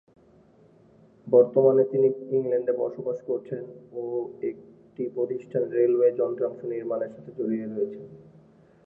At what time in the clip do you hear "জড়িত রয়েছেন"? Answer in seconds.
7.37-8.05